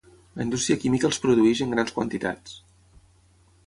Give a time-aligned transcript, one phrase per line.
[0.39, 2.61] La indústria química els produeix en grans quantitats.